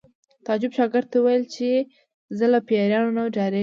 تعجب 0.45 0.71
شاګرد 0.77 1.07
ته 1.11 1.17
وویل 1.19 1.43
چې 1.55 1.67
زه 2.37 2.45
له 2.53 2.59
پیریانو 2.67 3.11
نه 3.17 3.23
ډارېږم 3.35 3.59